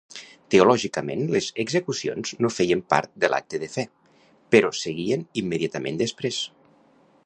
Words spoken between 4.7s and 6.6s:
seguien immediatament després.